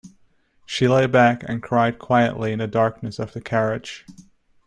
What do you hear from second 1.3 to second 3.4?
and cried quietly in the darkness of the